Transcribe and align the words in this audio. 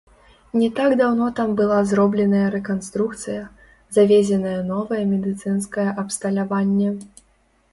Не 0.59 0.67
так 0.77 0.93
даўно 1.01 1.25
там 1.39 1.51
была 1.59 1.77
зробленая 1.91 2.47
рэканструкцыя, 2.55 3.43
завезенае 3.99 4.57
новае 4.73 5.03
медыцынскае 5.13 5.87
абсталяванне. 6.05 6.89